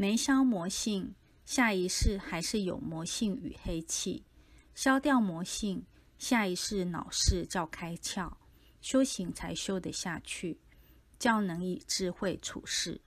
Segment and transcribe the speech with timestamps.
[0.00, 1.12] 没消魔性，
[1.44, 4.22] 下一世还是有魔性与黑气；
[4.72, 5.84] 消掉魔性，
[6.18, 8.32] 下一世脑室照开窍，
[8.80, 10.60] 修行才修得下去，
[11.18, 13.00] 较能以智慧处事。